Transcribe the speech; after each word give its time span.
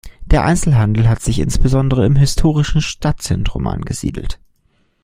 Der 0.25 0.43
Einzelhandel 0.43 1.07
hat 1.07 1.21
sich 1.21 1.37
insbesondere 1.37 2.07
im 2.07 2.15
historischen 2.15 2.81
Stadtzentrum 2.81 3.67
angesiedelt. 3.67 4.39